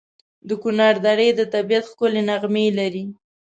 [0.47, 3.05] د کنړ درې د طبیعت ښکلي نغمې لري.